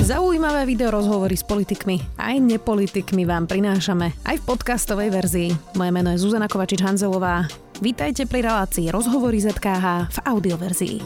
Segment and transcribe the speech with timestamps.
[0.00, 5.50] Zaujímavé video rozhovory s politikmi aj nepolitikmi vám prinášame aj v podcastovej verzii.
[5.76, 7.44] Moje meno je Zuzana Kovačič-Hanzelová.
[7.84, 10.96] Vítajte pri relácii Rozhovory ZKH v audioverzii.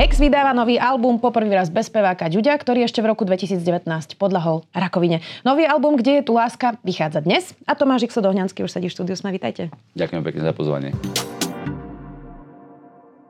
[0.00, 3.84] Hex vydáva nový album poprvý raz bez speváka Ďuďa, ktorý ešte v roku 2019
[4.16, 5.20] podľahol rakovine.
[5.44, 8.96] Nový album Kde je tu láska vychádza dnes a Tomáš Ikso Dohňanský už sedí v
[8.96, 9.12] štúdiu.
[9.12, 9.68] Sme, vítajte.
[9.92, 10.96] Ďakujem pekne za pozvanie.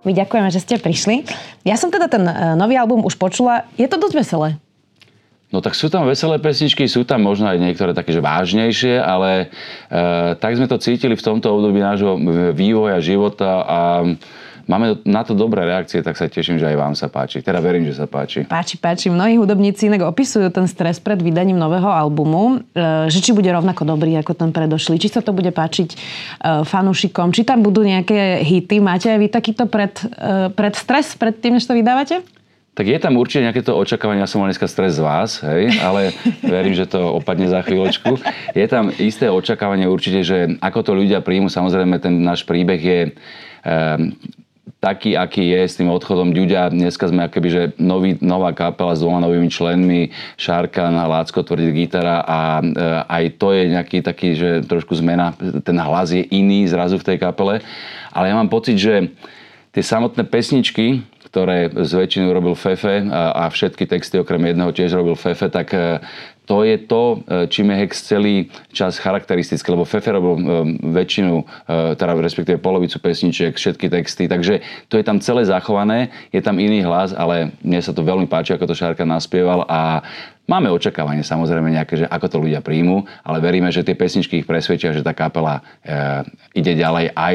[0.03, 1.23] My ďakujeme, že ste prišli.
[1.62, 3.71] Ja som teda ten e, nový album už počula.
[3.79, 4.48] Je to dosť veselé.
[5.52, 9.52] No tak sú tam veselé pesničky, sú tam možno aj niektoré také, že vážnejšie, ale
[9.92, 12.16] e, tak sme to cítili v tomto období nášho
[12.56, 13.80] vývoja života a
[14.66, 17.41] máme na to dobré reakcie, tak sa teším, že aj vám sa páči.
[17.41, 18.45] Teda verím, že sa páči.
[18.47, 19.09] Páči, páči.
[19.09, 23.83] Mnohí hudobníci inak opisujú ten stres pred vydaním nového albumu, e, že či bude rovnako
[23.87, 25.97] dobrý ako ten predošlý, či sa to bude páčiť e,
[26.67, 28.79] fanúšikom, či tam budú nejaké hity.
[28.79, 32.23] Máte aj vy takýto pred, e, pred stres, pred tým, než to vydávate?
[32.73, 35.77] Tak je tam určite nejaké to očakávanie, ja som mal dneska stres z vás, hej,
[35.84, 36.17] ale
[36.56, 38.17] verím, že to opadne za chvíľočku.
[38.56, 43.01] Je tam isté očakávanie určite, že ako to ľudia príjmu, samozrejme ten náš príbeh je
[44.83, 46.75] taký, aký je s tým odchodom Ďuďa.
[46.75, 51.70] Dneska sme akoby, že nový, nová kapela s dvoma novými členmi, Šárka na Lácko tvrdí
[51.70, 52.66] gitara a e,
[53.06, 57.16] aj to je nejaký taký, že trošku zmena, ten hlas je iný zrazu v tej
[57.22, 57.62] kapele.
[58.11, 59.14] Ale ja mám pocit, že
[59.70, 64.98] tie samotné pesničky, ktoré z väčšiny robil Fefe a, a všetky texty okrem jedného tiež
[64.98, 66.02] robil Fefe, tak e,
[66.45, 70.43] to je to, e, čím je Hex celý čas charakteristický, lebo Fefe robil e,
[70.91, 71.45] väčšinu, e,
[71.95, 76.83] teda respektíve polovicu pesničiek, všetky texty, takže to je tam celé zachované, je tam iný
[76.83, 80.03] hlas, ale mne sa to veľmi páči, ako to Šárka naspieval a
[80.43, 84.48] Máme očakávanie samozrejme nejaké, že ako to ľudia príjmu, ale veríme, že tie pesničky ich
[84.48, 86.27] presvedčia, že tá kapela e,
[86.59, 87.35] ide ďalej aj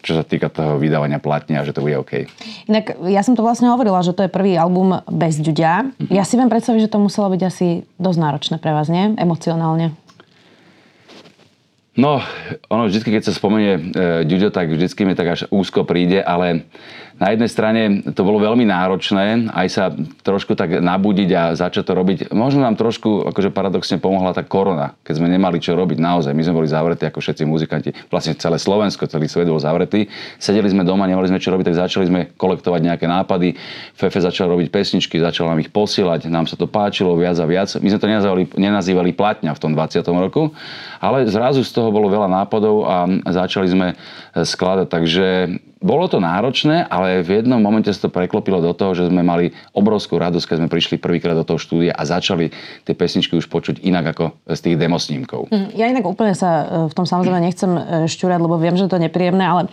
[0.00, 2.26] čo sa týka toho vydávania platne a že to bude OK.
[2.68, 5.72] Inak ja som to vlastne hovorila, že to je prvý album bez Ďuďa.
[5.86, 6.12] Mm-hmm.
[6.12, 9.12] Ja si viem predstaviť, že to muselo byť asi dosť náročné pre vás, nie?
[9.16, 9.96] Emocionálne.
[11.98, 12.22] No,
[12.70, 13.90] ono vždy, keď sa spomenie
[14.22, 16.70] e, tak vždycky mi tak až úzko príde, ale
[17.20, 17.80] na jednej strane
[18.16, 19.92] to bolo veľmi náročné, aj sa
[20.24, 22.18] trošku tak nabudiť a začať to robiť.
[22.32, 26.32] Možno nám trošku, akože paradoxne pomohla tá korona, keď sme nemali čo robiť naozaj.
[26.32, 30.08] My sme boli zavretí ako všetci muzikanti, vlastne celé Slovensko, celý svet bol zavretý.
[30.40, 33.52] Sedeli sme doma, nemali sme čo robiť, tak začali sme kolektovať nejaké nápady.
[33.92, 37.68] Fefe začal robiť pesničky, začal nám ich posielať, nám sa to páčilo viac a viac.
[37.84, 40.00] My sme to nenazývali, nenazývali platňa v tom 20.
[40.08, 40.56] roku,
[40.96, 42.96] ale zrazu z toho bolo veľa nápadov a
[43.30, 43.88] začali sme
[44.34, 44.86] skladať.
[44.86, 45.26] Takže
[45.80, 49.56] bolo to náročné, ale v jednom momente sa to preklopilo do toho, že sme mali
[49.72, 52.52] obrovskú radosť, keď sme prišli prvýkrát do toho štúdia a začali
[52.84, 55.48] tie pesničky už počuť inak ako z tých demosnímkov.
[55.48, 58.92] Hm, ja inak úplne sa e, v tom samozrejme nechcem e, šťurať, lebo viem, že
[58.92, 59.68] to je nepríjemné, ale e,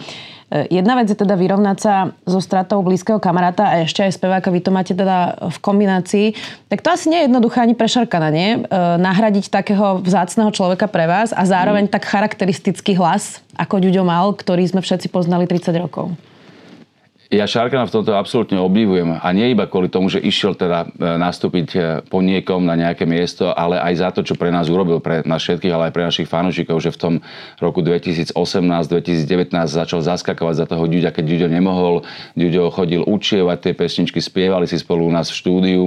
[0.47, 4.63] Jedna vec je teda vyrovnať sa so stratou blízkeho kamaráta a ešte aj speváka, vy
[4.63, 6.27] to máte teda v kombinácii.
[6.71, 8.63] Tak to asi nie je jednoduché ani pre Šarkana, nie?
[8.95, 11.91] nahradiť takého vzácného človeka pre vás a zároveň mm.
[11.91, 16.15] tak charakteristický hlas ako Ďuďo mal, ktorý sme všetci poznali 30 rokov.
[17.27, 19.19] Ja Šarkana v tomto absolútne obdivujem.
[19.19, 23.03] A nie iba kvôli tomu, že išiel teda e, nastúpiť e, po niekom na nejaké
[23.03, 26.07] miesto, ale aj za to, čo pre nás urobil, pre nás všetkých, ale aj pre
[26.07, 27.13] našich fanúšikov, že v tom
[27.59, 32.07] roku 2018-2019 začal zaskakovať za toho Ďuďa, keď Ďuďo nemohol.
[32.39, 35.83] Ďuďo chodil učievať tie pesničky, spievali si spolu u nás v štúdiu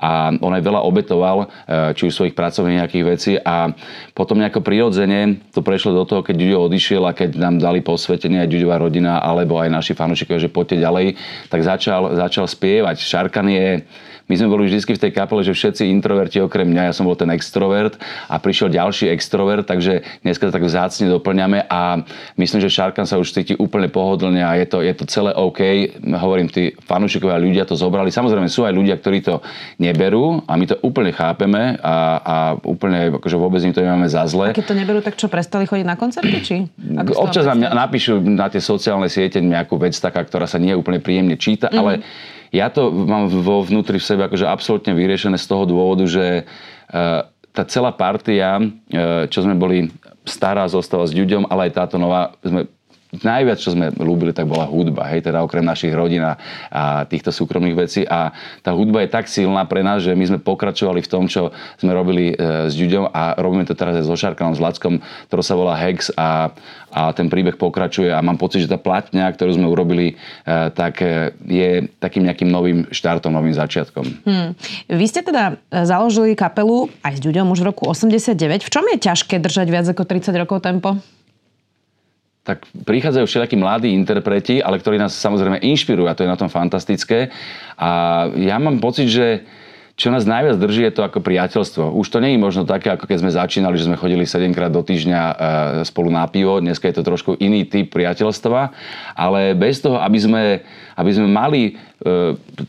[0.00, 3.76] a on aj veľa obetoval, e, či už svojich pracovných nejakých vecí a
[4.16, 8.40] potom nejako prirodzene to prešlo do toho, keď Ďuďo odišiel a keď nám dali posvetenie
[8.40, 11.06] aj Ďuďová rodina alebo aj naši fanúšikovia, že poďte ďalej,
[11.50, 12.96] tak začal, začal spievať.
[13.02, 13.68] Šarkan je
[14.28, 17.16] my sme boli vždy v tej kapele, že všetci introverti okrem mňa, ja som bol
[17.16, 17.96] ten extrovert
[18.28, 22.04] a prišiel ďalší extrovert, takže dneska to tak vzácne doplňame a
[22.36, 25.60] myslím, že Šarkan sa už cíti úplne pohodlne a je to, je to celé OK.
[26.04, 28.12] Hovorím, tí fanúšikovia ľudia to zobrali.
[28.12, 29.40] Samozrejme sú aj ľudia, ktorí to
[29.80, 32.36] neberú a my to úplne chápeme a, a
[32.68, 34.52] úplne akože vôbec im to nemáme za zle.
[34.52, 36.36] A keď to neberú, tak čo, prestali chodiť na koncerty?
[36.44, 36.56] Či?
[37.16, 41.40] Občas nám napíšu na tie sociálne siete nejakú vec taká, ktorá sa nie úplne príjemne
[41.40, 41.80] číta, mm-hmm.
[41.80, 41.92] ale
[42.54, 46.42] ja to mám vo vnútri v sebe akože absolútne vyriešené z toho dôvodu, že e,
[47.52, 49.92] tá celá partia, e, čo sme boli
[50.24, 52.68] stará zostala s ľuďom, ale aj táto nová, sme
[53.12, 56.36] najviac, čo sme ľúbili, tak bola hudba, hej, teda okrem našich rodín a,
[57.08, 58.04] týchto súkromných vecí.
[58.04, 61.50] A tá hudba je tak silná pre nás, že my sme pokračovali v tom, čo
[61.80, 65.00] sme robili e, s Ďuďom a robíme to teraz aj so Šarkanom, s Lackom,
[65.32, 66.52] ktorý sa volá Hex a,
[66.92, 70.14] a ten príbeh pokračuje a mám pocit, že tá platňa, ktorú sme urobili, e,
[70.76, 74.04] tak e, je takým nejakým novým štartom, novým začiatkom.
[74.28, 74.52] Hmm.
[74.92, 78.68] Vy ste teda založili kapelu aj s Ďuďom už v roku 89.
[78.68, 81.00] V čom je ťažké držať viac ako 30 rokov tempo?
[82.48, 86.48] Tak prichádzajú všetky mladí interpreti, ale ktorí nás samozrejme inšpirujú a to je na tom
[86.48, 87.28] fantastické.
[87.76, 89.44] A ja mám pocit, že
[89.98, 91.90] čo nás najviac drží, je to ako priateľstvo.
[91.90, 94.70] Už to nie je možno také, ako keď sme začínali, že sme chodili 7 krát
[94.70, 95.34] do týždňa e,
[95.82, 96.62] spolu na pivo.
[96.62, 98.70] Dneska je to trošku iný typ priateľstva,
[99.18, 100.42] ale bez toho, aby sme,
[100.94, 101.74] aby sme mali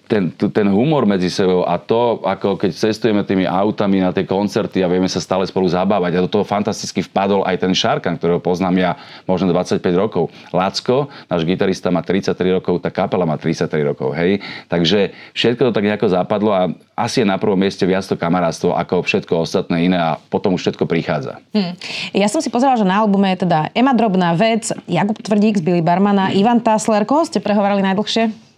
[0.09, 4.81] ten, ten humor medzi sebou a to, ako keď cestujeme tými autami na tie koncerty
[4.81, 6.17] a vieme sa stále spolu zabávať.
[6.17, 8.91] A do toho fantasticky vpadol aj ten Šarkan, ktorého poznám ja
[9.29, 10.33] možno 25 rokov.
[10.49, 14.41] Lacko, náš gitarista má 33 rokov, tá kapela má 33 rokov, hej.
[14.65, 18.73] Takže všetko to tak nejako zapadlo a asi je na prvom mieste viac to kamarátstvo
[18.73, 21.37] ako všetko ostatné iné a potom už všetko prichádza.
[21.53, 21.77] Hmm.
[22.17, 25.63] Ja som si pozerala, že na albume je teda Ema Drobná, Vec, Jakub Tvrdík z
[25.63, 27.05] Billy Barmana, Ivan Tasler.
[27.05, 28.48] Koho ste prehovorili najdlhšie?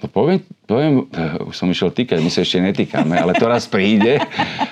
[0.00, 3.68] No poviem, poviem, uh, už som išiel týkať, my sa ešte netýkame, ale to raz
[3.68, 4.16] príde.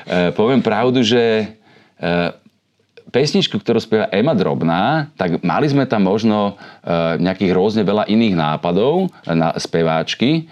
[0.08, 1.52] Uh, poviem pravdu, že
[2.00, 2.32] uh,
[3.12, 6.60] pesničku, ktorú spieva Ema Drobná, tak mali sme tam možno
[7.16, 10.44] nejakých rôzne veľa iných nápadov na speváčky,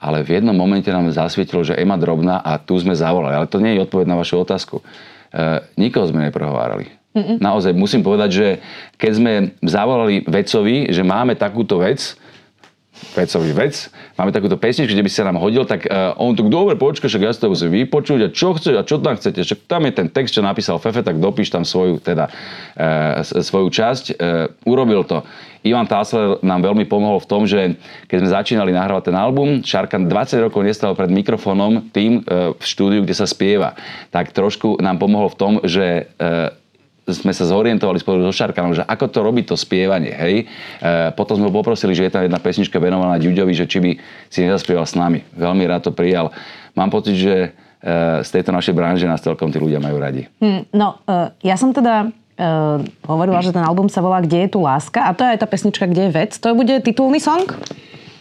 [0.00, 3.36] ale v jednom momente nám zasvietilo, že Ema Drobná a tu sme zavolali.
[3.36, 4.80] Ale to nie je odpoveď na vašu otázku.
[5.76, 6.88] Nikoho sme neprohovárali.
[7.12, 7.36] Mm-mm.
[7.36, 8.46] Naozaj musím povedať, že
[8.96, 12.16] keď sme zavolali vecovi, že máme takúto vec,
[13.16, 13.90] vecový vec.
[14.14, 17.22] Máme takúto pesničku, kde by sa nám hodil, tak uh, on tu dobre počka, však
[17.24, 19.92] ja si to musím vypočuť a čo chce a čo tam chcete, však tam je
[19.96, 22.28] ten text, čo napísal Fefe, tak dopíš tam svoju, teda,
[22.76, 24.04] uh, svoju časť.
[24.14, 25.24] Uh, urobil to.
[25.60, 27.76] Ivan Tásler nám veľmi pomohol v tom, že
[28.08, 32.62] keď sme začínali nahrávať ten album, Šarkan 20 rokov nestal pred mikrofónom tým uh, v
[32.64, 33.76] štúdiu, kde sa spieva.
[34.08, 36.56] Tak trošku nám pomohol v tom, že uh,
[37.08, 40.34] sme sa zorientovali spolu so Šarkanom, že ako to robí to spievanie, hej.
[40.80, 43.90] E, potom sme ho poprosili, že je tam jedna pesnička venovaná Ďuďovi, že či by
[44.28, 45.24] si nezaspieval s nami.
[45.34, 46.30] Veľmi rád to prijal.
[46.76, 47.48] Mám pocit, že e,
[48.20, 50.28] z tejto našej branže nás celkom tí ľudia majú radi.
[50.38, 52.46] Hmm, no, e, ja som teda e,
[53.08, 55.48] hovorila, že ten album sa volá Kde je tu láska a to je aj tá
[55.50, 56.30] pesnička Kde je vec.
[56.38, 57.48] To bude titulný song?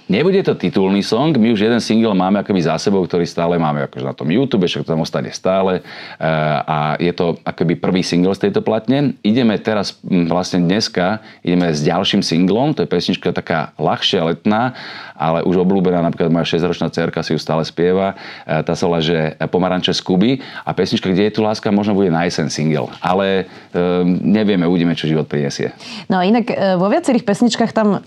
[0.10, 3.86] Nebude to titulný song, my už jeden single máme akoby za sebou, ktorý stále máme
[3.86, 6.26] akože na tom YouTube, však to tam ostane stále eh,
[6.66, 9.14] a je to akoby prvý single z tejto platne.
[9.22, 14.74] Ideme teraz hm, vlastne dneska, ideme s ďalším singlom, to je pesnička taká ľahšia, letná,
[15.14, 18.18] ale už obľúbená, napríklad moja 6-ročná cerka si ju stále spieva,
[18.50, 21.94] eh, tá sa volá, že Pomaranče z Kuby a pesnička Kde je tu láska možno
[21.94, 23.46] bude na jesen single, ale
[23.78, 25.70] um, nevieme, uvidíme, čo život prinesie.
[26.10, 26.50] No inak
[26.82, 28.02] vo viacerých pesničkách tam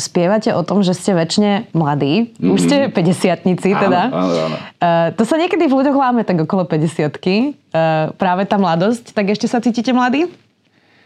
[0.00, 2.14] spievate o tom, že ste väčšine strašne mladí.
[2.38, 2.54] Mm-hmm.
[2.54, 4.02] Už ste 50 teda.
[4.08, 4.56] Áno, áno, áno.
[4.78, 9.10] Uh, to sa niekedy v ľuďoch láme tak okolo 50 uh, práve tá mladosť.
[9.10, 10.30] Tak ešte sa cítite mladí?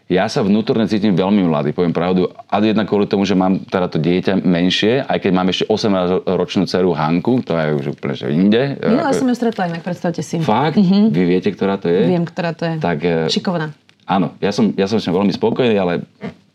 [0.06, 2.30] Ja sa vnútorne cítim veľmi mladý, poviem pravdu.
[2.46, 6.62] A jedna kvôli tomu, že mám teda to dieťa menšie, aj keď mám ešte 18-ročnú
[6.70, 8.78] dceru Hanku, to je už úplne že inde.
[8.86, 10.38] Minule som ju stretla inak, predstavte si.
[10.38, 10.78] Fakt?
[10.78, 11.10] Mm-hmm.
[11.10, 12.06] Vy viete, ktorá to je?
[12.06, 12.74] Viem, ktorá to je.
[12.78, 12.98] Tak,
[13.34, 13.74] Šikovná.
[14.06, 16.06] Áno, ja som, ja som s ňou veľmi spokojný, ale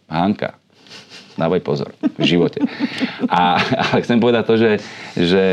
[0.07, 0.55] Hanka,
[1.41, 2.61] dávaj pozor v živote.
[3.25, 4.71] A, ale chcem povedať to, že,
[5.17, 5.43] že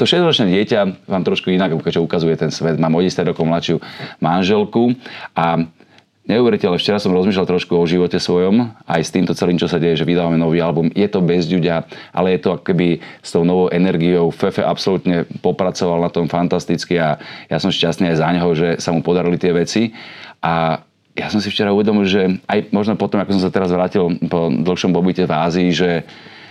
[0.00, 2.80] to 6-ročné dieťa vám trošku inak ukazuje ten svet.
[2.80, 3.76] Mám o 10 rokov mladšiu
[4.24, 4.96] manželku
[5.36, 5.68] a
[6.24, 10.00] Neuveriteľne, včera som rozmýšľal trošku o živote svojom, aj s týmto celým, čo sa deje,
[10.00, 10.88] že vydávame nový album.
[10.96, 11.84] Je to bez ďuďa,
[12.16, 14.32] ale je to akoby s tou novou energiou.
[14.32, 17.20] Fefe absolútne popracoval na tom fantasticky a
[17.52, 19.92] ja som šťastný aj za neho, že sa mu podarili tie veci.
[20.40, 20.80] A
[21.14, 24.50] ja som si včera uvedomil, že aj možno potom, ako som sa teraz vrátil po
[24.50, 26.02] dlhšom pobyte v Ázii, že,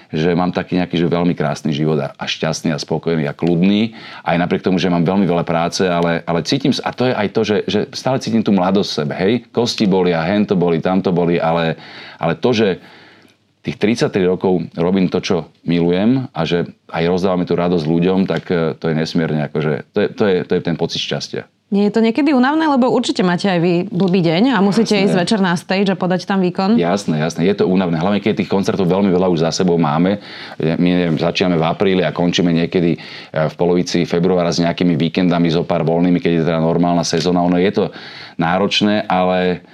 [0.07, 3.91] že mám taký nejaký že veľmi krásny život a, a šťastný a spokojný a kľudný.
[4.23, 7.27] Aj napriek tomu, že mám veľmi veľa práce, ale, ale cítim a to je aj
[7.35, 9.33] to, že, že stále cítim tú mladosť v sebe, hej.
[9.51, 11.75] Kosti boli a hen to boli, tamto boli, ale,
[12.15, 12.79] ale to, že
[13.63, 18.47] tých 33 rokov robím to, čo milujem a že aj rozdávame tú radosť ľuďom, tak
[18.47, 21.51] eh, to je nesmierne, akože, to je, to je, to je ten pocit šťastia.
[21.73, 25.09] Nie je to niekedy únavné, lebo určite máte aj vy blbý deň a musíte jasné.
[25.09, 26.77] ísť večer na stage a podať tam výkon?
[26.77, 27.97] Jasné, jasné, je to únavné.
[27.97, 30.21] Hlavne keď tých koncertov veľmi veľa už za sebou máme.
[30.61, 32.99] My neviem, začíname v apríli a končíme niekedy e,
[33.49, 37.41] v polovici februára s nejakými víkendami, zo pár voľnými, keď je teda normálna sezóna.
[37.41, 37.89] Ono je to
[38.37, 39.65] náročné, ale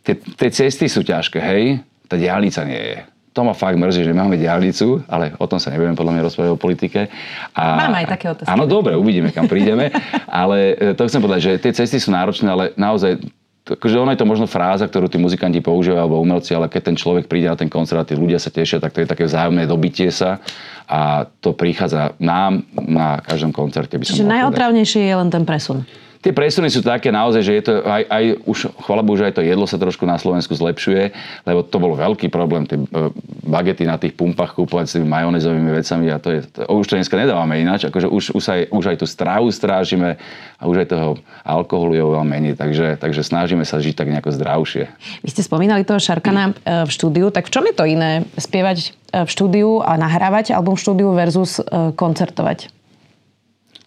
[0.00, 1.84] tie, tie cesty sú ťažké, hej?
[2.08, 5.74] Tá diálnica nie je to ma fakt mrzí, že máme diálnicu, ale o tom sa
[5.74, 7.10] nebudeme podľa mňa rozprávať o politike.
[7.50, 8.46] A, Mám aj také otázky.
[8.46, 9.90] Áno, dobre, uvidíme, kam prídeme.
[10.30, 13.18] ale e, to chcem povedať, že tie cesty sú náročné, ale naozaj
[13.64, 16.96] Takže ono je to možno fráza, ktorú tí muzikanti používajú alebo umelci, ale keď ten
[17.00, 19.64] človek príde na ten koncert a tí ľudia sa tešia, tak to je také vzájomné
[19.64, 20.36] dobitie sa
[20.84, 23.96] a to prichádza nám na každom koncerte.
[23.96, 25.88] By som Čiže najotravnejšie je len ten presun.
[26.24, 29.36] Tie presuny sú také naozaj, že je to aj, aj už, chvala Bohu, že aj
[29.36, 31.12] to jedlo sa trošku na Slovensku zlepšuje,
[31.44, 33.12] lebo to bol veľký problém, tie e,
[33.44, 36.96] bagety na tých pumpách kúpovať s tými majonezovými vecami a to je, to, už to
[36.96, 40.16] dneska nedávame ináč, akože už, už, aj, už aj tú strávu strážime
[40.56, 44.32] a už aj toho alkoholu je oveľa menej, takže, takže snažíme sa žiť tak nejako
[44.32, 44.88] zdravšie.
[45.20, 48.78] Vy ste spomínali toho Šarkana e, v štúdiu, tak v čom je to iné spievať
[48.80, 51.60] e, v štúdiu a nahrávať album v štúdiu versus
[52.00, 52.72] koncertovať?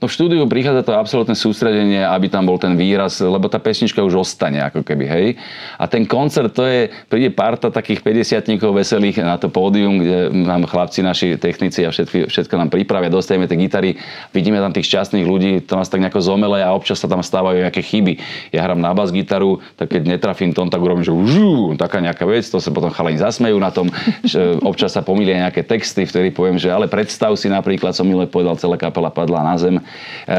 [0.07, 4.23] V štúdiu prichádza to absolútne sústredenie, aby tam bol ten výraz, lebo tá pesnička už
[4.23, 5.27] ostane ako keby, hej.
[5.75, 10.63] A ten koncert, to je, príde parta takých 50 veselých na to pódium, kde nám
[10.65, 13.99] chlapci, naši technici a všetky, všetko nám pripravia, dostaneme tie gitary,
[14.31, 17.59] vidíme tam tých šťastných ľudí, to nás tak nejako zomele a občas sa tam stávajú
[17.61, 18.13] nejaké chyby.
[18.55, 22.23] Ja hrám na bas gitaru, tak keď netrafím tón, tak urobím, že užú, taká nejaká
[22.23, 23.91] vec, to sa potom chalani zasmejú na tom,
[24.23, 28.23] že občas sa pomýlia nejaké texty, vtedy poviem, že ale predstav si napríklad, som milé
[28.23, 29.75] povedal, celá kapela padla na zem.
[30.25, 30.37] E,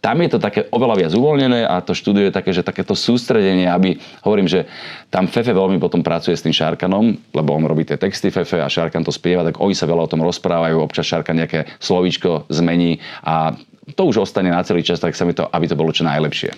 [0.00, 3.68] tam je to také oveľa viac uvoľnené a to štúdio je také, že takéto sústredenie,
[3.70, 3.96] aby,
[4.26, 4.64] hovorím, že
[5.10, 8.68] tam Fefe veľmi potom pracuje s tým Šarkanom, lebo on robí tie texty Fefe a
[8.70, 12.98] Šarkan to spieva, tak oni sa veľa o tom rozprávajú, občas Šarkan nejaké slovíčko zmení
[13.22, 13.54] a
[13.94, 16.50] to už ostane na celý čas, tak sa mi to, aby to bolo čo najlepšie.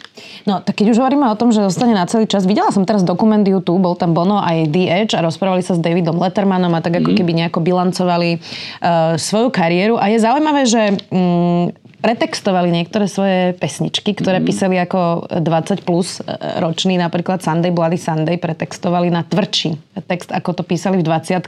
[0.48, 3.04] No, tak keď už hovoríme o tom, že ostane na celý čas, videla som teraz
[3.04, 6.80] dokument YouTube, bol tam Bono aj The Edge a rozprávali sa s Davidom Lettermanom a
[6.80, 7.16] tak ako mm.
[7.20, 10.00] keby nejako bilancovali uh, svoju kariéru.
[10.00, 14.46] A je zaujímavé, že um, pretextovali niektoré svoje pesničky, ktoré mm.
[14.46, 16.30] písali ako 20 plus e,
[16.62, 21.42] ročný, napríklad Sunday Bloody Sunday, pretextovali na tvrdší text, ako to písali v 20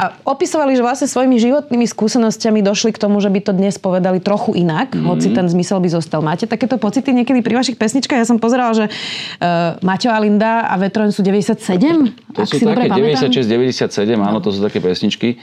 [0.00, 4.16] A opisovali, že vlastne svojimi životnými skúsenostiami došli k tomu, že by to dnes povedali
[4.24, 5.04] trochu inak, mm.
[5.04, 6.24] hoci ten zmysel by zostal.
[6.24, 8.16] Máte takéto pocity niekedy pri vašich pesničkách?
[8.16, 12.32] Ja som pozerala, že uh, Maťo a Linda a Vetroň sú 97?
[12.32, 15.36] To sú také 96-97, áno, to sú také pesničky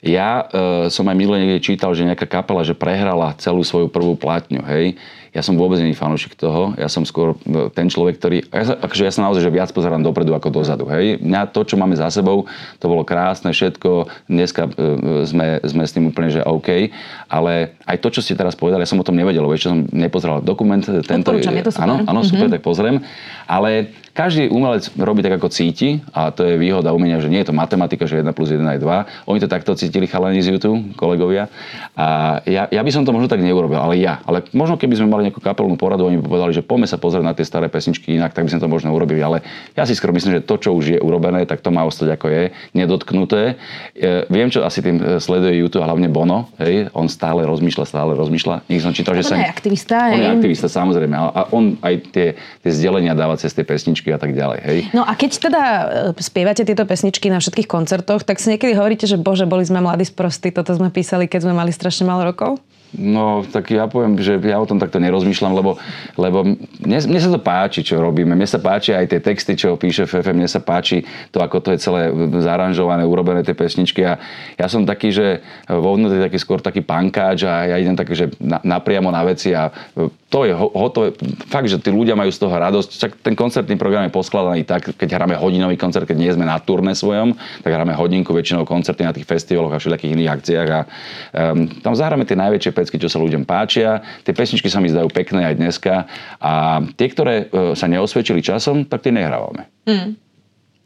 [0.00, 4.16] ja e, som aj minule niekde čítal, že nejaká kapela, že prehrala celú svoju prvú
[4.16, 4.96] platňu, hej.
[5.30, 6.74] Ja som vôbec není fanúšik toho.
[6.74, 8.36] Ja som skôr e, ten človek, ktorý...
[8.50, 11.20] Ja sa, akože ja sa naozaj že viac pozerám dopredu ako dozadu, hej.
[11.20, 12.48] Mňa to, čo máme za sebou,
[12.80, 14.08] to bolo krásne všetko.
[14.26, 16.90] Dneska e, sme, sme s tým úplne, že OK.
[17.28, 20.40] Ale aj to, čo ste teraz povedali, ja som o tom nevedel, ešte som nepozeral
[20.40, 20.80] dokument.
[20.82, 21.84] Tento, je to super.
[21.84, 22.56] Áno, áno, super, mm-hmm.
[22.56, 23.04] tak pozriem.
[23.44, 27.48] Ale každý umelec robí tak, ako cíti a to je výhoda umenia, že nie je
[27.48, 29.30] to matematika, že 1 plus 1 je 2.
[29.30, 31.46] Oni to takto cítili chalani z YouTube, kolegovia.
[31.94, 34.18] A ja, ja by som to možno tak neurobil, ale ja.
[34.26, 37.24] Ale možno keby sme mali nejakú kapelnú poradu, oni by povedali, že poďme sa pozrieť
[37.24, 39.22] na tie staré pesničky inak, tak by sme to možno urobili.
[39.22, 39.42] Ale
[39.74, 42.26] ja si skoro myslím, že to, čo už je urobené, tak to má ostať ako
[42.28, 43.56] je, nedotknuté.
[43.94, 46.50] E, viem, čo asi tým e, sleduje YouTube, hlavne Bono.
[46.58, 46.90] Hej?
[46.96, 48.66] On stále rozmýšľa, stále rozmýšľa.
[48.66, 49.38] Nech som čítal, že sa...
[49.38, 49.96] On je aktivista.
[50.10, 51.14] On je aktivista, samozrejme.
[51.14, 52.28] A on aj tie,
[52.64, 54.58] tie zdelenia dáva cez tie pesničky a tak ďalej.
[54.64, 54.78] Hej.
[54.96, 55.62] No a keď teda
[56.16, 59.84] e, spievate tieto pesničky na všetkých koncertoch, tak si niekedy hovoríte, že bože, boli sme
[59.84, 62.56] mladí sprostí, toto sme písali, keď sme mali strašne málo rokov?
[62.90, 65.78] No, tak ja poviem, že ja o tom takto nerozmýšľam, lebo,
[66.18, 66.42] lebo
[66.82, 68.34] mne, mne sa to páči, čo robíme.
[68.34, 71.68] Mne sa páči aj tie texty, čo píše Fefe, mne sa páči to, ako to
[71.70, 72.10] je celé
[72.42, 74.02] zaranžované, urobené tie pesničky.
[74.02, 74.18] A
[74.58, 75.38] ja som taký, že
[75.70, 79.54] vo vnútri taký skôr taký pankáč a ja idem taký, že na, napriamo na veci
[79.54, 79.70] a
[80.30, 81.10] to je hotové.
[81.50, 82.90] Fakt, že tí ľudia majú z toho radosť.
[83.02, 86.54] Čak ten koncertný program je poskladaný tak, keď hráme hodinový koncert, keď nie sme na
[86.62, 87.34] turné svojom,
[87.66, 90.80] tak hráme hodinku väčšinou koncerty na tých festivaloch a všelijakých iných akciách a
[91.50, 94.06] um, tam zahráme tie najväčšie pecky, čo sa ľuďom páčia.
[94.22, 96.06] Tie pesničky sa mi zdajú pekné aj dneska
[96.38, 99.66] a tie, ktoré uh, sa neosvedčili časom, tak tie nehrávame.
[99.90, 100.29] Mm.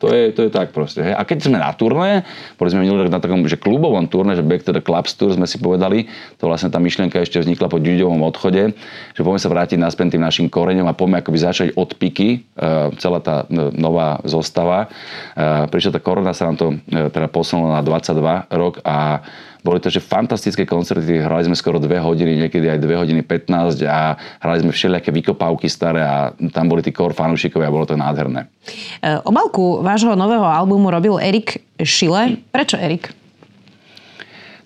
[0.02, 1.00] To je, to je tak proste.
[1.06, 1.14] Hej.
[1.14, 2.26] A keď sme na turné,
[2.58, 5.30] boli sme minulý rok na takom že klubovom turné, že Back to the Clubs Tour
[5.30, 8.74] sme si povedali, to vlastne tá myšlienka ešte vznikla po Ďuďovom odchode,
[9.14, 12.90] že poďme sa vrátiť naspäť tým našim koreňom a poďme akoby začať od piky, uh,
[12.98, 14.90] celá tá uh, nová zostava.
[15.38, 19.22] Uh, prišla tá korona, sa nám to uh, teda posunula na 22 rok a
[19.64, 23.80] boli to, že fantastické koncerty, hrali sme skoro 2 hodiny, niekedy aj 2 hodiny 15
[23.88, 24.12] a
[24.44, 28.44] hrali sme všelijaké vykopávky staré a tam boli tí core fanúšikovia a bolo to nádherné.
[29.00, 32.44] E, Obalku vášho nového albumu robil Erik Šile.
[32.52, 33.08] Prečo Erik?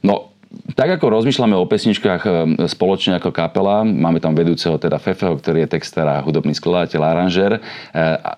[0.03, 0.35] No,
[0.73, 2.31] tak ako rozmýšľame o pesničkách e,
[2.71, 7.59] spoločne ako kapela, máme tam vedúceho teda Fefeho, ktorý je texter a hudobný skladateľ, aranžér,
[7.59, 7.61] e,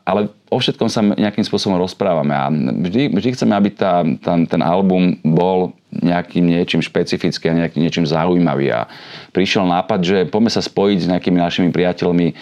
[0.02, 4.62] ale o všetkom sa nejakým spôsobom rozprávame a vždy, vždy chceme, aby tá, tá, ten
[4.64, 8.74] album bol nejakým niečím špecifickým a nejakým niečím zaujímavý.
[8.74, 8.90] A
[9.30, 12.34] prišiel nápad, že poďme sa spojiť s nejakými našimi priateľmi e,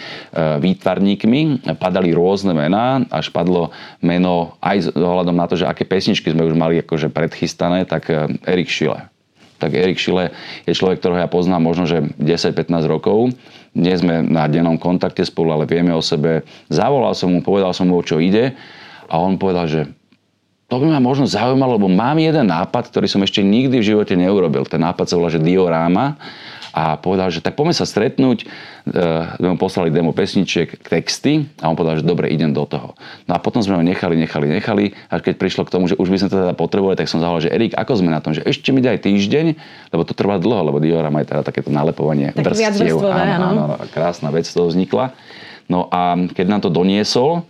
[0.63, 1.69] výtvarníkmi.
[1.77, 3.69] Padali rôzne mená, až padlo
[4.01, 8.09] meno aj s ohľadom na to, že aké pesničky sme už mali akože predchystané, tak
[8.09, 9.18] e, Erik Šile.
[9.59, 10.31] Tak Erik Šile
[10.63, 13.35] je človek, ktorého ja poznám možno, že 10-15 rokov.
[13.75, 16.47] Nie sme na dennom kontakte spolu, ale vieme o sebe.
[16.71, 18.57] Zavolal som mu, povedal som mu, o čo ide
[19.05, 19.81] a on povedal, že
[20.69, 24.13] to by ma možno zaujímalo, lebo mám jeden nápad, ktorý som ešte nikdy v živote
[24.13, 24.69] neurobil.
[24.69, 26.13] Ten nápad sa volá, že Dioráma
[26.73, 28.45] a povedal, že tak poďme sa stretnúť, e,
[29.41, 32.93] mu poslali demo pesničiek, texty a on povedal, že dobre, idem do toho.
[33.25, 36.09] No a potom sme ho nechali, nechali, nechali, až keď prišlo k tomu, že už
[36.09, 38.45] by sme to teda potrebovali, tak som zavolal, že Erik, ako sme na tom, že
[38.45, 39.45] ešte mi daj týždeň,
[39.93, 43.01] lebo to trvá dlho, lebo Diorama je teda takéto nalepovanie tak vrstiev.
[43.01, 45.13] Áno, áno, áno, krásna vec z toho vznikla.
[45.69, 47.45] No a keď nám to doniesol,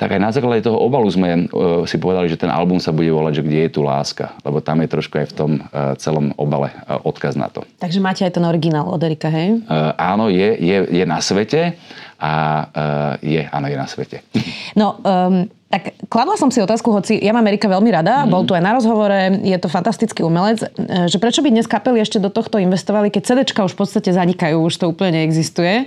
[0.00, 3.12] tak aj na základe toho obalu sme uh, si povedali, že ten album sa bude
[3.12, 6.32] volať, že kde je tu láska, lebo tam je trošku aj v tom uh, celom
[6.40, 7.68] obale uh, odkaz na to.
[7.76, 9.60] Takže máte aj ten originál od Erika, hej?
[9.68, 11.76] Uh, áno, je, je, je na svete
[12.16, 12.32] a
[12.64, 14.24] uh, je, áno, je na svete.
[14.72, 18.34] No, um, tak kladla som si otázku, hoci ja mám Erika veľmi rada, mm.
[18.34, 20.66] bol tu aj na rozhovore, je to fantastický umelec,
[21.06, 24.58] že prečo by dnes kapely ešte do tohto investovali, keď CDčka už v podstate zanikajú,
[24.66, 25.86] už to úplne neexistuje.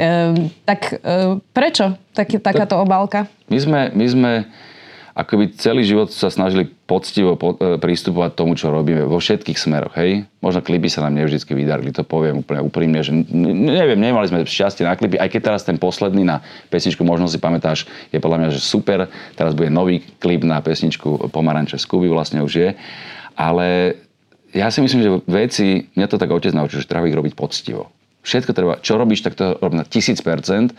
[0.00, 3.28] Ehm, tak e, prečo tak, takáto obálka?
[3.52, 4.32] My sme, my sme
[5.18, 10.30] akoby celý život sa snažili poctivo e, pristupovať tomu, čo robíme vo všetkých smeroch, hej.
[10.38, 14.86] Možno klipy sa nám nevždy vydarili, to poviem úplne úprimne, že neviem, nemali sme šťastie
[14.86, 16.38] na klipy, aj keď teraz ten posledný na
[16.70, 21.34] pesničku, možno si pamätáš, je podľa mňa, že super, teraz bude nový klip na pesničku
[21.34, 22.68] Pomaranče z Kuby, vlastne už je,
[23.34, 23.98] ale
[24.54, 27.90] ja si myslím, že veci, mňa to tak otec naučil, že treba ich robiť poctivo.
[28.22, 30.70] Všetko treba, čo robíš, tak to rob na tisíc percent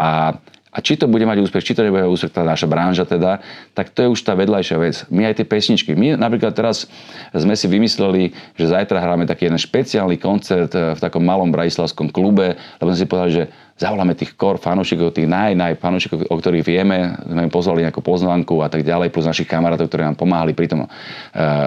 [0.00, 0.40] a
[0.72, 3.44] a či to bude mať úspech, či to nebude úspech, tá naša branža teda,
[3.76, 5.04] tak to je už tá vedľajšia vec.
[5.12, 5.92] My aj tie pesničky.
[5.92, 6.88] My napríklad teraz
[7.36, 12.08] sme si vymysleli, že zajtra hráme taký jeden špeciálny koncert eh, v takom malom bratislavskom
[12.08, 13.44] klube, lebo sme si povedali, že
[13.76, 18.00] zavoláme tých kor fanúšikov, tých naj, naj fanúšikov, o ktorých vieme, sme im pozvali nejakú
[18.00, 20.88] pozvánku a tak ďalej, plus našich kamarátov, ktorí nám pomáhali pri tom uh,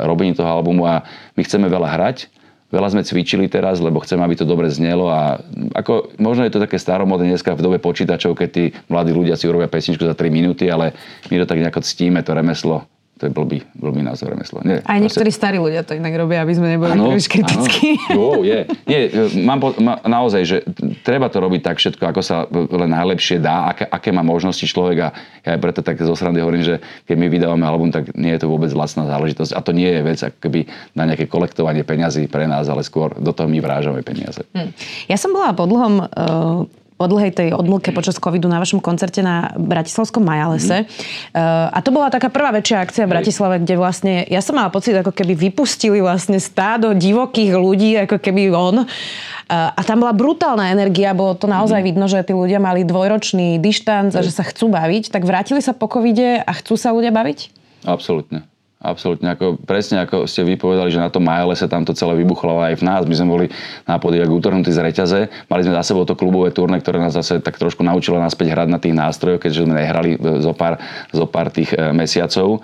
[0.07, 1.03] robení toho albumu a
[1.35, 2.34] my chceme veľa hrať
[2.75, 5.39] Veľa sme cvičili teraz, lebo chceme, aby to dobre znelo a
[5.71, 9.47] ako, možno je to také staromodné dneska v dobe počítačov, keď tí mladí ľudia si
[9.47, 10.91] urobia pesničku za 3 minúty, ale
[11.31, 12.83] my to tak nejako ctíme, to remeslo
[13.15, 14.59] to je blbý, blbý názor remeslo.
[14.67, 15.39] Nie, Aj niektorí proste...
[15.39, 17.95] starí ľudia to inak robia, aby sme neboli ano, príliš kritickí.
[18.11, 18.67] Jo, je.
[18.91, 19.07] Nie,
[19.39, 20.57] mám po, ma, naozaj, že
[20.99, 24.97] treba to robiť tak všetko, ako sa len najlepšie dá, aké, aké má možnosti človek
[24.99, 25.09] a
[25.47, 26.75] ja preto tak zo srandy hovorím, že
[27.07, 30.01] keď my vydávame album, tak nie je to vôbec lacná záležitosť a to nie je
[30.03, 34.43] vec akoby na nejaké kolektovanie peňazí pre nás, ale skôr do toho my vrážame peniaze.
[34.51, 34.75] Hm.
[35.07, 39.19] Ja som bola po dlhom uh po dlhej tej odmlke počas covidu na vašom koncerte
[39.19, 40.83] na Bratislavskom Majalese.
[40.83, 40.87] Mm.
[41.35, 44.71] Uh, a to bola taká prvá väčšia akcia v Bratislave, kde vlastne, ja som mala
[44.71, 48.87] pocit, ako keby vypustili vlastne stádo divokých ľudí, ako keby on.
[48.87, 51.87] Uh, a tam bola brutálna energia, bolo to naozaj mm.
[51.91, 55.11] vidno, že tí ľudia mali dvojročný dištanc a že sa chcú baviť.
[55.11, 57.51] Tak vrátili sa po covide a chcú sa ľudia baviť?
[57.83, 58.47] Absolútne.
[58.85, 62.77] Absolútne, ako, presne ako ste vypovedali, že na tom Majale sa tamto celé vybuchlo aj
[62.77, 63.01] v nás.
[63.09, 63.47] My sme boli
[63.89, 65.19] na ako utrhnutí z reťaze.
[65.49, 68.69] Mali sme za sebou to klubové turné, ktoré nás zase tak trošku naučilo naspäť hrať
[68.69, 70.77] na tých nástrojoch, keďže sme nehrali zo pár,
[71.09, 72.61] zo pár tých e, mesiacov.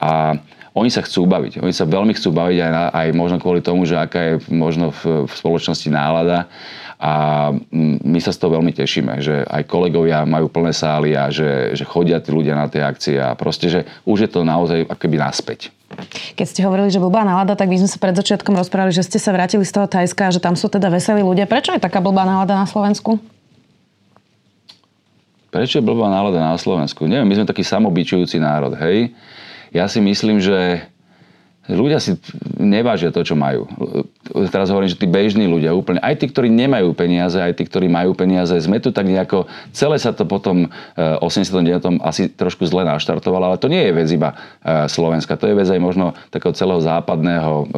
[0.00, 0.40] A
[0.72, 1.60] oni sa chcú baviť.
[1.60, 4.94] Oni sa veľmi chcú baviť aj, na, aj možno kvôli tomu, že aká je možno
[5.04, 6.48] v, v spoločnosti nálada
[6.98, 7.12] a
[8.02, 11.86] my sa z toho veľmi tešíme, že aj kolegovia majú plné sály a že, že
[11.86, 15.70] chodia tí ľudia na tie akcie a proste, že už je to naozaj akoby naspäť.
[16.34, 19.22] Keď ste hovorili, že blbá nálada, tak my sme sa pred začiatkom rozprávali, že ste
[19.22, 21.46] sa vrátili z toho Tajska a že tam sú teda veselí ľudia.
[21.46, 23.22] Prečo je taká blbá nálada na Slovensku?
[25.54, 27.06] Prečo je blbá nálada na Slovensku?
[27.06, 29.14] Neviem, my sme taký samobičujúci národ, hej.
[29.72, 30.82] Ja si myslím, že
[31.68, 32.16] ľudia si
[32.56, 33.68] nevážia to, čo majú.
[34.48, 37.88] Teraz hovorím, že tí bežní ľudia úplne, aj tí, ktorí nemajú peniaze, aj tí, ktorí
[37.92, 41.60] majú peniaze, sme tu tak nejako, celé sa to potom 89.
[41.60, 45.56] Eh, asi trošku zle naštartovalo, ale to nie je vec iba eh, Slovenska, to je
[45.56, 47.68] vec aj možno takého celého západného eh,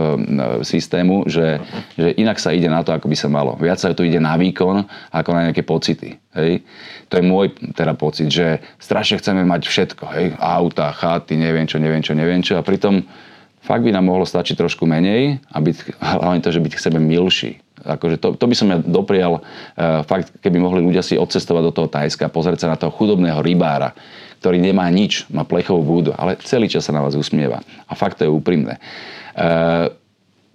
[0.62, 1.58] systému, že,
[1.98, 3.58] že inak sa ide na to, ako by sa malo.
[3.58, 6.18] Viac sa tu ide na výkon, ako na nejaké pocity.
[6.30, 6.62] Hej.
[7.10, 10.04] To je môj teda pocit, že strašne chceme mať všetko.
[10.14, 10.26] Hej.
[10.38, 12.54] Auta, chaty, neviem čo, neviem čo, neviem čo.
[12.54, 13.02] A pritom
[13.60, 16.98] fakt by nám mohlo stačiť trošku menej a byť, hlavne to, že byť k sebe
[16.98, 17.60] milší.
[17.80, 21.72] Akože to, to by som ja doprial, uh, fakt, keby mohli ľudia si odcestovať do
[21.72, 23.96] toho Tajska, pozrieť sa na toho chudobného rybára,
[24.44, 27.64] ktorý nemá nič, má plechovú búdu, ale celý čas sa na vás usmieva.
[27.88, 28.76] A fakt to je úprimné.
[29.32, 29.88] Uh,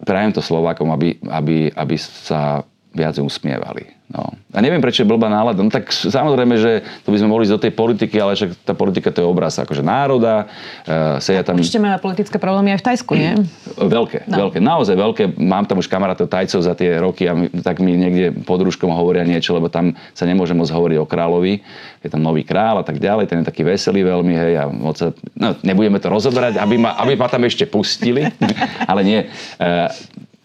[0.06, 2.62] prajem to Slovákom, aby, aby, aby sa
[2.96, 3.92] viac usmievali.
[4.06, 4.38] No.
[4.54, 5.60] A neviem, prečo je blbá nálada.
[5.60, 8.78] No tak samozrejme, že to by sme mohli ísť do tej politiky, ale však tá
[8.78, 10.46] politika to je obraz akože národa.
[10.86, 11.58] Uh, sedia tam...
[11.58, 13.34] Určite máme politické problémy aj v Tajsku, nie?
[13.98, 14.48] Veľké, no.
[14.48, 14.60] veľké.
[14.62, 15.24] Naozaj veľké.
[15.42, 18.88] Mám tam už kamarátov Tajcov za tie roky a my, tak mi niekde pod rúškom
[18.94, 21.60] hovoria niečo, lebo tam sa nemôže moc hovoriť o kráľovi.
[22.06, 23.28] Je tam nový král a tak ďalej.
[23.28, 24.54] Ten je taký veselý veľmi, hej.
[24.62, 28.30] A moc sa, no, nebudeme to rozoberať, aby ma, aby ma tam ešte pustili.
[28.92, 29.20] ale nie.
[29.60, 29.90] Uh,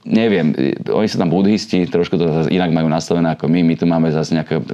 [0.05, 0.53] neviem,
[0.89, 3.61] oni sú tam budhisti, trošku to zase inak majú nastavené ako my.
[3.65, 4.65] My tu máme zase nejaký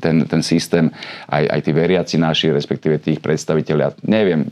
[0.00, 0.90] ten, ten systém,
[1.28, 3.94] aj, aj tí veriaci naši, respektíve tých predstaviteľia.
[4.04, 4.48] Neviem,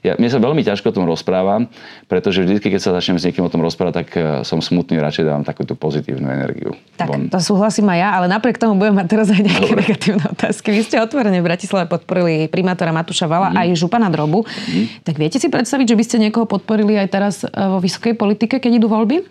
[0.00, 1.68] ja, mne sa veľmi ťažko o tom rozprávam,
[2.08, 5.24] pretože vždy, keď sa začnem s niekým o tom rozprávať, tak eh, som smutný, radšej
[5.28, 6.74] dávam takúto pozitívnu energiu.
[6.96, 7.28] Tak, bon.
[7.28, 9.80] to súhlasím aj ja, ale napriek tomu budem mať teraz aj nejaké Dobre.
[9.84, 10.68] negatívne otázky.
[10.72, 13.56] Vy ste otvorene v Bratislave podporili primátora Matúša Vala mm.
[13.56, 14.44] aj župana Drobu.
[14.44, 15.04] Mm.
[15.04, 18.58] Tak viete si predstaviť, že by ste niekoho podporili aj teraz eh, vo vysokej politike,
[18.58, 19.22] keď idú voľby?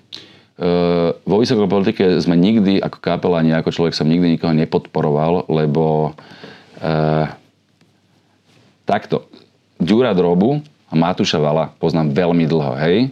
[1.23, 6.11] Vo vysokej politike sme nikdy, ako kapela, ani ako človek som nikdy nikoho nepodporoval, lebo
[6.83, 7.25] uh,
[8.83, 9.23] takto.
[9.79, 10.59] Ďura Drobu
[10.91, 13.07] a Matúša Vala poznám veľmi dlho, hej.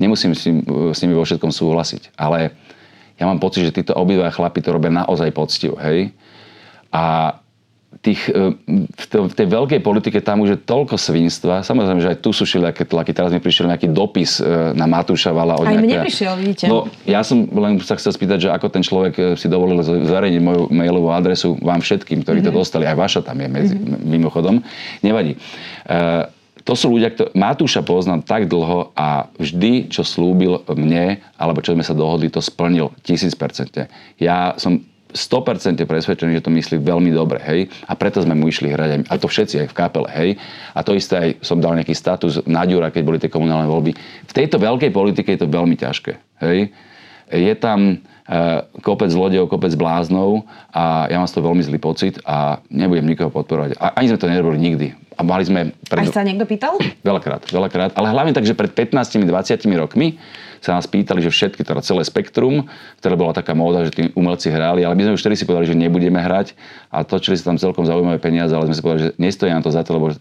[0.00, 0.64] Nemusím s, ním,
[0.96, 2.56] s nimi vo všetkom súhlasiť, ale
[3.20, 6.16] ja mám pocit, že títo obidva chlapi to robia naozaj poctivo, hej.
[6.88, 7.36] A
[7.98, 8.54] tých, e,
[9.10, 11.66] v, tej veľkej politike tam už je toľko svinstva.
[11.66, 13.10] Samozrejme, že aj tu sú všelijaké tlaky.
[13.10, 15.58] Teraz mi prišiel nejaký dopis e, na Matúša Vala.
[15.58, 15.86] Od aj nejaké...
[15.88, 16.64] mne prišiel, vidíte.
[16.70, 20.40] No, ja som len sa chcel spýtať, že ako ten človek e, si dovolil zverejniť
[20.40, 22.48] moju mailovú adresu vám všetkým, ktorí mm-hmm.
[22.48, 22.58] to mhm.
[22.60, 22.84] dostali.
[22.86, 24.04] Aj vaša tam je medzi, mm-hmm.
[24.04, 24.62] mimochodom.
[25.02, 25.34] Nevadí.
[25.88, 26.28] Uh,
[26.68, 27.32] to sú ľudia, ktorí...
[27.32, 32.44] Matúša poznám tak dlho a vždy, čo slúbil mne, alebo čo sme sa dohodli, to
[32.44, 33.88] splnil tisíc percente.
[34.20, 37.72] Ja som 100% presvedčený, že to myslí veľmi dobre, hej.
[37.88, 40.30] A preto sme mu išli hrať, a to všetci aj v kapele, hej.
[40.76, 43.96] A to isté aj som dal nejaký status na Ďura, keď boli tie komunálne voľby.
[44.28, 46.12] V tejto veľkej politike je to veľmi ťažké,
[46.44, 46.72] hej.
[47.28, 48.00] Je tam
[48.84, 53.32] kopec zlodejov, kopec bláznov a ja mám z toho veľmi zlý pocit a nebudem nikoho
[53.32, 53.80] podporovať.
[53.80, 54.86] A ani sme to nerobili nikdy.
[55.18, 55.74] A mali sme...
[55.90, 56.12] Pred...
[56.12, 56.78] Aj sa niekto pýtal?
[57.02, 57.90] Veľakrát, veľakrát.
[57.98, 59.26] Ale hlavne tak, že pred 15-20
[59.74, 60.14] rokmi
[60.62, 62.70] sa nás pýtali, že všetky, teda celé spektrum,
[63.02, 65.70] ktoré bola taká móda, že tí umelci hrali, ale my sme už vtedy si povedali,
[65.70, 66.54] že nebudeme hrať
[66.94, 69.74] a točili sa tam celkom zaujímavé peniaze, ale sme si povedali, že nestojí nám to
[69.74, 70.14] za to, lebo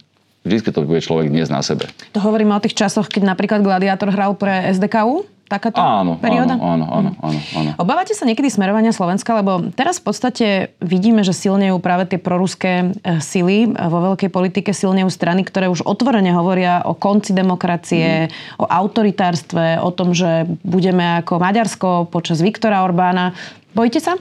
[0.45, 1.89] vždy to bude človek dnes na sebe.
[2.13, 5.36] To hovoríme o tých časoch, keď napríklad Gladiátor hral pre SDKU?
[5.47, 6.59] Takáto áno, perióda?
[6.59, 7.69] Áno, áno, áno, áno.
[7.79, 10.47] Obávate sa niekedy smerovania Slovenska, lebo teraz v podstate
[10.83, 15.87] vidíme, že silnejú práve tie proruské e, sily vo veľkej politike, silnejú strany, ktoré už
[15.87, 18.61] otvorene hovoria o konci demokracie, mm.
[18.61, 23.31] o autoritárstve, o tom, že budeme ako Maďarsko počas Viktora Orbána.
[23.71, 24.19] Bojíte sa?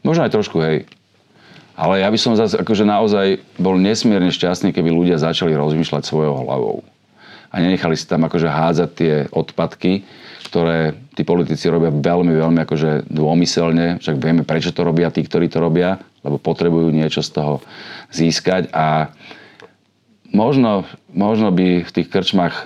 [0.00, 0.88] Možno aj trošku, hej.
[1.74, 6.46] Ale ja by som zase akože naozaj bol nesmierne šťastný, keby ľudia začali rozmýšľať svojou
[6.46, 6.86] hlavou
[7.54, 10.02] a nenechali si tam akože hádzať tie odpadky,
[10.50, 15.46] ktoré tí politici robia veľmi, veľmi akože dômyselne, však vieme, prečo to robia tí, ktorí
[15.46, 17.54] to robia, lebo potrebujú niečo z toho
[18.10, 19.14] získať a
[20.34, 20.82] možno,
[21.14, 22.62] možno by v tých krčmách e,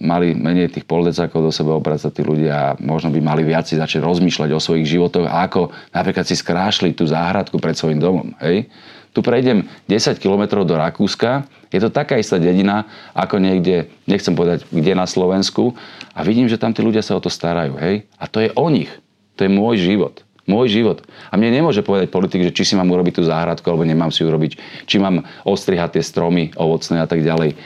[0.00, 3.76] mali menej tých poldecákov do seba obracať tí ľudia a možno by mali viac si
[3.76, 8.32] začať rozmýšľať o svojich životoch a ako napríklad si skrášli tú záhradku pred svojim domom.
[8.40, 8.72] Hej?
[9.12, 12.84] Tu prejdem 10 km do Rakúska, je to taká istá dedina,
[13.16, 15.72] ako niekde, nechcem povedať, kde na Slovensku.
[16.12, 17.80] A vidím, že tam tí ľudia sa o to starajú.
[17.80, 18.04] Hej?
[18.20, 18.92] A to je o nich.
[19.40, 20.20] To je môj život.
[20.44, 21.00] Môj život.
[21.32, 24.20] A mne nemôže povedať politik, že či si mám urobiť tú záhradku, alebo nemám si
[24.20, 27.56] urobiť, či mám ostrihať tie stromy ovocné a tak ďalej.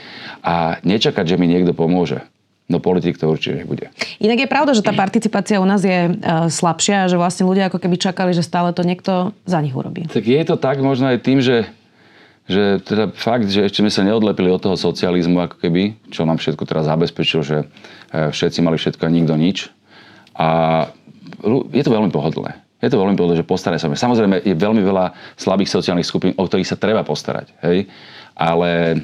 [0.47, 2.23] A nečakať, že mi niekto pomôže.
[2.67, 3.87] No politik to určite nebude.
[4.19, 6.11] Inak je pravda, že tá participácia u nás je e,
[6.51, 10.03] slabšia a že vlastne ľudia ako keby čakali, že stále to niekto za nich urobí.
[10.11, 11.67] Tak je to tak možno aj tým, že
[12.47, 16.39] že teda fakt, že ešte sme sa neodlepili od toho socializmu ako keby, čo nám
[16.39, 19.67] všetko teraz zabezpečil, že e, všetci mali všetko a nikto nič.
[20.39, 20.47] A
[21.75, 22.55] je to veľmi pohodlné.
[22.79, 23.91] Je to veľmi pohodlné, že postaraj sa.
[23.91, 27.51] Samozrejme, je veľmi veľa slabých sociálnych skupín, o ktorých sa treba postarať.
[27.67, 27.91] Hej?
[28.39, 28.97] Ale e,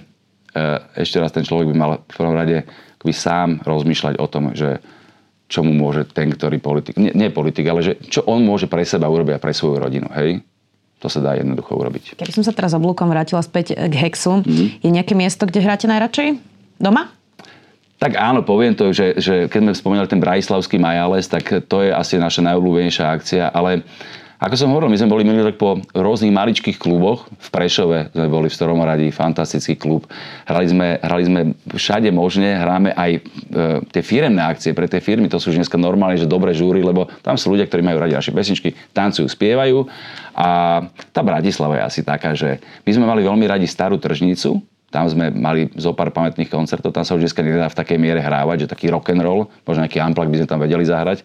[1.04, 2.64] ešte raz, ten človek by mal v prvom rade
[3.04, 4.80] akoby sám rozmýšľať o tom, že
[5.52, 8.88] čo mu môže ten, ktorý politik, nie, nie politik, ale že čo on môže pre
[8.88, 10.08] seba urobiť a pre svoju rodinu.
[10.16, 10.40] Hej?
[11.04, 12.16] To sa dá jednoducho urobiť.
[12.16, 14.80] Keby som sa teraz oblúkom vrátila späť k Hexu, mm-hmm.
[14.80, 16.40] je nejaké miesto, kde hráte najradšej?
[16.80, 17.12] Doma?
[18.00, 21.92] Tak áno, poviem to, že, že keď sme spomínali ten Brajslavský Majales, tak to je
[21.92, 23.84] asi naša najobľúbenejšia akcia, ale
[24.44, 27.32] ako som hovoril, my sme boli minulý rok po rôznych maličkých kluboch.
[27.40, 30.04] V Prešove sme boli v Storomoradí, fantastický klub.
[30.44, 33.20] Hrali sme, hrali sme všade možne, hráme aj e,
[33.88, 35.32] tie firemné akcie pre tie firmy.
[35.32, 38.20] To sú už dneska normálne, že dobré žúry, lebo tam sú ľudia, ktorí majú radi
[38.20, 39.88] naše pesničky, tancujú, spievajú.
[40.36, 40.48] A
[41.16, 44.60] tá Bratislava je asi taká, že my sme mali veľmi radi starú tržnicu,
[44.92, 48.20] tam sme mali zo pár pamätných koncertov, tam sa už dneska nedá v takej miere
[48.20, 51.24] hrávať, že taký rock and roll, možno nejaký amplak by sme tam vedeli zahrať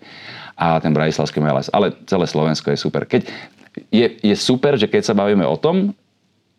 [0.58, 1.70] a ten Bratislavský MLS.
[1.70, 3.06] Ale celé Slovensko je super.
[3.06, 3.30] Keď,
[3.94, 5.94] je, je super, že keď sa bavíme o tom,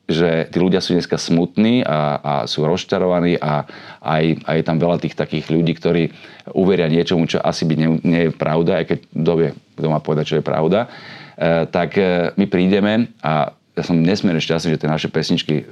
[0.09, 3.69] že tí ľudia sú dneska smutní a, a sú rozčarovaní a
[4.01, 6.03] aj, aj je tam veľa tých takých ľudí, ktorí
[6.57, 10.01] uveria niečomu, čo asi by nie, nie je pravda, aj keď kto vie, kto má
[10.01, 10.89] povedať, čo je pravda,
[11.38, 15.65] e, tak e, my prídeme a ja som nesmierne šťastný, že tie naše pesničky e,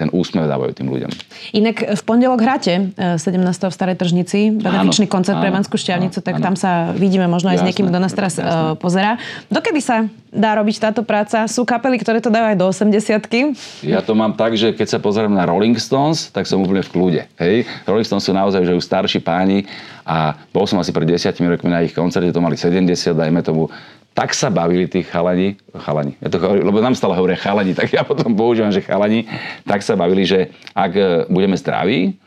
[0.00, 1.10] ten úsmev dávajú tým ľuďom.
[1.52, 3.20] Inak v pondelok hráte 17.
[3.20, 6.44] E, v Starej tržnici, benefičný koncert áno, pre Banskú šťavnicu, tak áno.
[6.48, 8.48] tam sa vidíme možno aj jasné, s niekým, kto nás teraz jasné.
[8.48, 9.20] E, pozera.
[9.52, 11.44] Dokedy sa dá robiť táto práca?
[11.50, 14.98] Sú kapely, ktoré to dávajú aj do 80 Ja to mám tak, že keď sa
[15.02, 17.22] pozerám na Rolling Stones, tak som úplne v kľude.
[17.36, 17.68] Hej?
[17.84, 19.66] Rolling Stones sú naozaj že už starší páni
[20.06, 23.68] a bol som asi pred desiatimi rokmi na ich koncerte, to mali 70, dajme tomu
[24.14, 28.02] tak sa bavili tí chalani, chalani, ja to lebo nám stále hovoria chalani, tak ja
[28.02, 29.26] potom používam, že chalani,
[29.64, 32.18] tak sa bavili, že ak e, budeme zdraví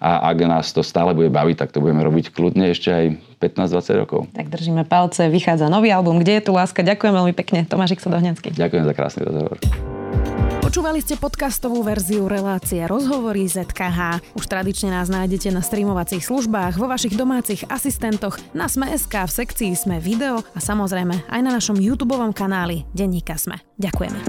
[0.00, 3.04] a ak nás to stále bude baviť, tak to budeme robiť kľudne ešte aj
[3.40, 4.20] 15-20 rokov.
[4.32, 6.80] Tak držíme palce, vychádza nový album, Kde je tu láska?
[6.80, 8.56] Ďakujem veľmi pekne, Tomášik Sadohňanský.
[8.56, 9.60] Ďakujem za krásny rozhovor.
[10.70, 14.22] Počúvali ste podcastovú verziu relácie Rozhovory ZKH.
[14.38, 19.74] Už tradične nás nájdete na streamovacích službách, vo vašich domácich asistentoch, na Sme.sk, v sekcii
[19.74, 23.58] Sme video a samozrejme aj na našom YouTube kanáli Denníka Sme.
[23.82, 24.22] Ďakujeme.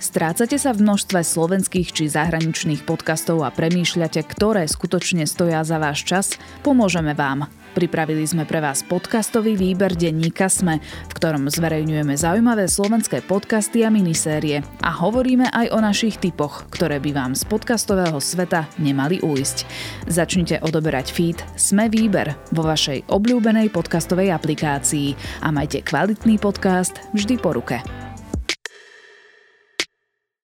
[0.00, 6.08] Strácate sa v množstve slovenských či zahraničných podcastov a premýšľate, ktoré skutočne stoja za váš
[6.08, 6.40] čas?
[6.64, 7.52] Pomôžeme vám.
[7.72, 10.76] Pripravili sme pre vás podcastový výber denníka Sme,
[11.08, 17.00] v ktorom zverejňujeme zaujímavé slovenské podcasty a minisérie a hovoríme aj o našich typoch, ktoré
[17.00, 19.64] by vám z podcastového sveta nemali újsť.
[20.04, 27.40] Začnite odoberať feed Sme výber vo vašej obľúbenej podcastovej aplikácii a majte kvalitný podcast vždy
[27.40, 27.80] po ruke.